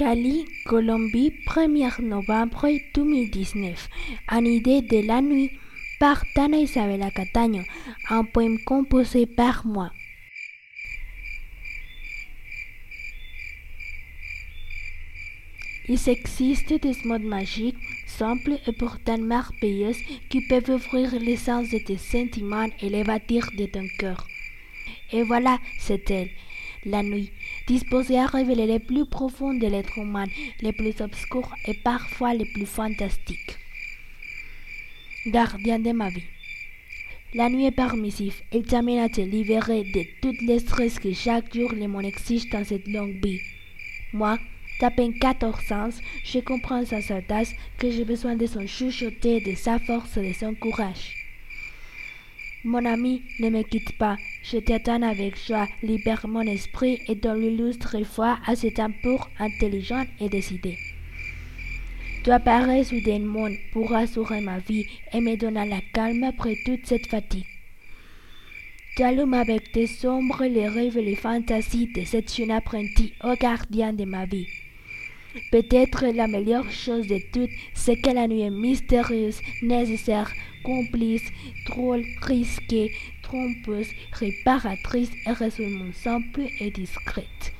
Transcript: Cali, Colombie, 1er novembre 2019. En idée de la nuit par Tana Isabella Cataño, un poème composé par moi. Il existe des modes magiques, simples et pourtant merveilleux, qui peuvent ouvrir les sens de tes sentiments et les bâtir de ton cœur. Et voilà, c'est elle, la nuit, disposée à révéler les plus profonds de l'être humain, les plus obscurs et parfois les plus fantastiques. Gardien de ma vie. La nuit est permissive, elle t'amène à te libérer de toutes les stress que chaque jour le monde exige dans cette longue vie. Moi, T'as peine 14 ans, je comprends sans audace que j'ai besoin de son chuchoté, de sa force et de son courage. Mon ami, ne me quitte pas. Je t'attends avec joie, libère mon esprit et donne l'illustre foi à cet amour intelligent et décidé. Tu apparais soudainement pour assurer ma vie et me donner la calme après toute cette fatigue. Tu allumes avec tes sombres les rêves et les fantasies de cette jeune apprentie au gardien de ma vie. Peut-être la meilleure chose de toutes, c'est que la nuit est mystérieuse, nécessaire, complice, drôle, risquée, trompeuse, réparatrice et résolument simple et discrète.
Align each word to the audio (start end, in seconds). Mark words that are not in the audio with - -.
Cali, 0.00 0.46
Colombie, 0.64 1.30
1er 1.46 2.00
novembre 2.00 2.70
2019. 2.94 3.90
En 4.30 4.42
idée 4.46 4.80
de 4.80 5.06
la 5.06 5.20
nuit 5.20 5.50
par 5.98 6.24
Tana 6.34 6.56
Isabella 6.56 7.10
Cataño, 7.10 7.62
un 8.08 8.24
poème 8.24 8.58
composé 8.64 9.26
par 9.26 9.66
moi. 9.66 9.92
Il 15.86 16.00
existe 16.08 16.72
des 16.72 16.96
modes 17.04 17.20
magiques, 17.20 17.76
simples 18.06 18.58
et 18.66 18.72
pourtant 18.72 19.18
merveilleux, 19.18 19.92
qui 20.30 20.40
peuvent 20.48 20.70
ouvrir 20.70 21.20
les 21.20 21.36
sens 21.36 21.68
de 21.68 21.76
tes 21.76 21.98
sentiments 21.98 22.70
et 22.80 22.88
les 22.88 23.04
bâtir 23.04 23.50
de 23.54 23.66
ton 23.66 23.86
cœur. 23.98 24.26
Et 25.12 25.24
voilà, 25.24 25.58
c'est 25.78 26.10
elle, 26.10 26.30
la 26.86 27.02
nuit, 27.02 27.32
disposée 27.66 28.18
à 28.18 28.26
révéler 28.26 28.66
les 28.66 28.78
plus 28.78 29.06
profonds 29.06 29.54
de 29.54 29.66
l'être 29.66 29.98
humain, 29.98 30.26
les 30.60 30.72
plus 30.72 31.00
obscurs 31.00 31.54
et 31.66 31.74
parfois 31.74 32.34
les 32.34 32.46
plus 32.46 32.66
fantastiques. 32.66 33.56
Gardien 35.26 35.78
de 35.78 35.92
ma 35.92 36.10
vie. 36.10 36.24
La 37.34 37.48
nuit 37.48 37.66
est 37.66 37.70
permissive, 37.70 38.34
elle 38.52 38.64
t'amène 38.64 38.98
à 38.98 39.08
te 39.08 39.20
libérer 39.20 39.84
de 39.84 40.02
toutes 40.20 40.40
les 40.42 40.58
stress 40.58 40.98
que 40.98 41.12
chaque 41.12 41.54
jour 41.54 41.72
le 41.72 41.86
monde 41.86 42.04
exige 42.04 42.50
dans 42.50 42.64
cette 42.64 42.88
longue 42.88 43.24
vie. 43.24 43.40
Moi, 44.12 44.38
T'as 44.80 44.90
peine 44.90 45.12
14 45.18 45.72
ans, 45.72 45.90
je 46.24 46.38
comprends 46.38 46.86
sans 46.86 47.02
audace 47.10 47.52
que 47.76 47.90
j'ai 47.90 48.06
besoin 48.06 48.34
de 48.34 48.46
son 48.46 48.66
chuchoté, 48.66 49.42
de 49.42 49.54
sa 49.54 49.78
force 49.78 50.16
et 50.16 50.30
de 50.30 50.32
son 50.32 50.54
courage. 50.54 51.19
Mon 52.62 52.84
ami, 52.84 53.22
ne 53.38 53.48
me 53.48 53.62
quitte 53.62 53.96
pas. 53.96 54.18
Je 54.42 54.58
t'attends 54.58 55.00
avec 55.00 55.34
joie, 55.46 55.66
libère 55.82 56.28
mon 56.28 56.42
esprit 56.42 57.00
et 57.08 57.14
donne 57.14 57.40
l'illustre 57.40 58.04
foi 58.04 58.38
à 58.46 58.54
cet 58.54 58.78
amour 58.78 59.30
intelligent 59.38 60.04
et 60.20 60.28
décidé. 60.28 60.76
Tu 62.22 62.30
apparais 62.30 62.84
soudainement 62.84 63.48
pour 63.72 63.94
assurer 63.94 64.42
ma 64.42 64.58
vie 64.58 64.84
et 65.14 65.22
me 65.22 65.36
donner 65.36 65.66
la 65.70 65.80
calme 65.94 66.22
après 66.24 66.58
toute 66.66 66.84
cette 66.84 67.06
fatigue. 67.06 67.46
Tu 68.94 69.02
allumes 69.04 69.32
avec 69.32 69.72
tes 69.72 69.86
sombres 69.86 70.44
les 70.44 70.68
rêves 70.68 70.98
et 70.98 71.04
les 71.04 71.16
fantasies 71.16 71.90
de 71.94 72.04
cette 72.04 72.34
jeune 72.34 72.50
apprentie 72.50 73.14
au 73.24 73.34
gardien 73.36 73.94
de 73.94 74.04
ma 74.04 74.26
vie. 74.26 74.48
Peut-être 75.50 76.06
la 76.06 76.26
meilleure 76.26 76.70
chose 76.70 77.06
de 77.06 77.20
toutes, 77.32 77.50
c'est 77.74 78.00
que 78.00 78.10
la 78.10 78.26
nuit 78.26 78.42
est 78.42 78.50
mystérieuse, 78.50 79.40
nécessaire, 79.62 80.30
complice, 80.64 81.28
drôle, 81.66 82.04
risquée, 82.22 82.92
trompeuse, 83.22 83.88
réparatrice 84.12 85.10
et 85.26 85.32
résolument 85.32 85.92
simple 85.92 86.42
et 86.60 86.70
discrète. 86.70 87.54